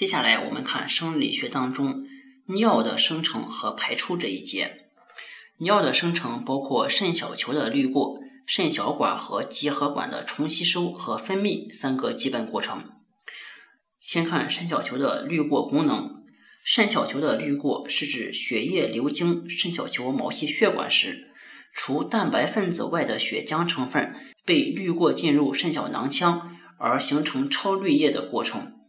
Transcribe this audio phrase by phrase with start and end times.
[0.00, 2.06] 接下来我们看生理学当中
[2.46, 4.86] 尿的生成和排出这一节。
[5.58, 12.82] 尿的生成包括肾小球的滤过、肾小管和集合管的重吸收和分泌三个基本过程。
[14.00, 16.24] 先看肾小球的滤过功能。
[16.64, 21.28] 肾小球的滤过是指血液流经肾小球毛细血管时，
[21.74, 24.14] 除蛋白分子外的血浆成分
[24.46, 28.79] 被滤过进入肾小囊腔，而形成超滤液的过程。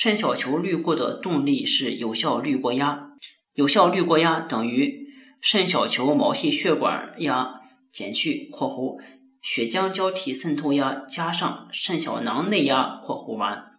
[0.00, 3.10] 肾小球滤过的动力是有效滤过压，
[3.54, 5.08] 有效滤过压等于
[5.40, 9.02] 肾小球毛细血管压减去（括弧）
[9.42, 13.72] 血浆胶体渗透压加上肾小囊内压（括弧完）。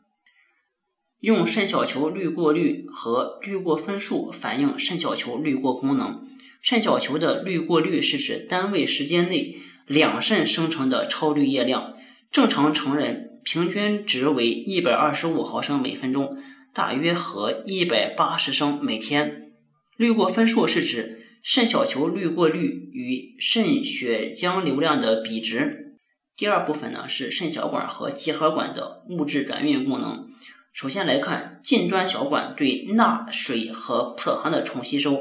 [1.21, 6.27] 用肾小球滤过率和滤过分数反映肾小球滤过功能。
[6.61, 9.55] 肾小球的滤过率是指单位时间内
[9.88, 11.93] 两肾生成的超滤液量，
[12.30, 13.28] 正常成人。
[13.43, 16.37] 平均值为一百二十五毫升每分钟，
[16.73, 19.51] 大约和一百八十升每天。
[19.97, 25.95] 滤过分数是指肾小球滤过率与肾血浆流量的比值。
[26.37, 30.29] 第二部分呢是肾小管和结核管的物质转运功能。
[30.71, 35.19] 首先来看近端小管对钠、水和葡萄糖的重吸收。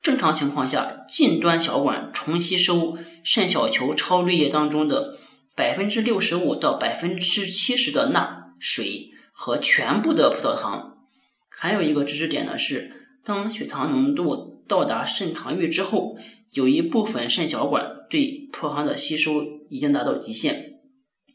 [0.00, 5.18] 正常情况下，近端小管重吸收肾小球超滤液当中的。
[5.54, 11.06] 百分之六十五到百分之七十的钠、水和全部的葡萄糖。
[11.50, 12.92] 还有一个知识点呢是，
[13.24, 16.16] 当血糖浓度到达肾糖阈之后，
[16.50, 20.80] 有一部分肾小管对葡萄糖的吸收已经达到极限，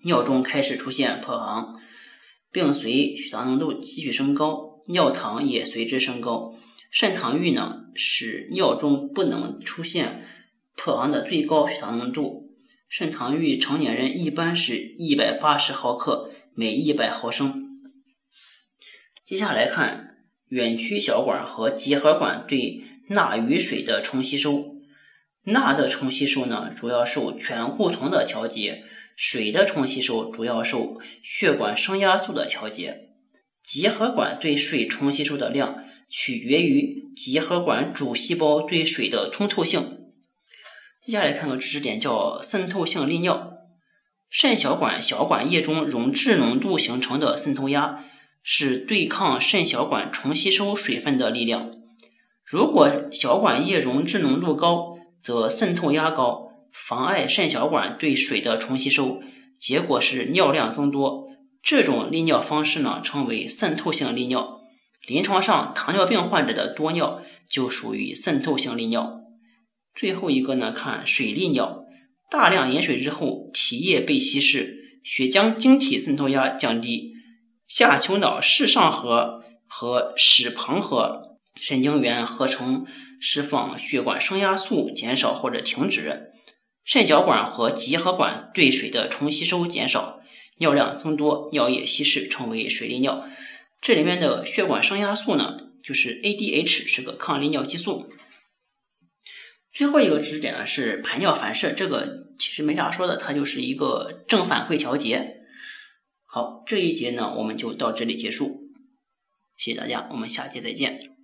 [0.04, 1.76] 尿中开始出现葡萄糖，
[2.52, 6.56] 并随血糖浓度继续升高，尿糖也随之升高。
[6.90, 10.26] 肾糖阈呢，使尿中不能出现
[10.76, 12.47] 葡萄糖的最高血糖浓度。
[12.90, 17.82] 肾糖阈成年人一般是一百八十毫克每一百毫升。
[19.26, 20.16] 接下来看
[20.48, 24.78] 远曲小管和结核管对钠与水的重吸收。
[25.44, 28.84] 钠的重吸收呢，主要受醛固酮的调节；
[29.16, 33.10] 水的重吸收主要受血管升压素的调节。
[33.64, 39.97] 结合管对水重吸收的量取决于结合管主细胞对水的通透性。
[41.08, 43.54] 接下来看个知识点，叫渗透性利尿。
[44.30, 48.04] 肾小管小管液中溶质浓度形成的渗透压，
[48.44, 51.72] 是对抗肾小管重吸收水分的力量。
[52.44, 59.22] 如果小管液溶质浓度高，则渗透压高，妨碍肾小管对水的重吸收，
[59.58, 61.30] 结果是尿量增多。
[61.64, 64.60] 这种利尿方式呢，称为渗透性利尿。
[65.08, 69.22] 临床上，糖尿病患者的多尿就属于渗透性利尿。
[69.98, 71.84] 最后一个呢，看水利尿，
[72.30, 77.14] 大量饮水之后，体液被稀释，血浆晶体渗透压降低，
[77.68, 82.86] 下丘脑室上核和室旁核神经元合成
[83.20, 86.32] 释放血管升压素减少或者停止，
[86.86, 90.20] 肾小管和集合管对水的重吸收减少，
[90.60, 93.28] 尿量增多，尿液稀释，成为水利尿。
[93.82, 98.12] 这里面的血管升压素呢，就是 ADH，是个抗利尿激素。
[99.78, 105.36] 最后一个知识点呢是排尿反射，这个其实没啥说的，它就是一个正反馈调节。
[106.26, 108.72] 好，这一节呢我们就到这里结束，
[109.56, 111.17] 谢谢大家，我们下节再见。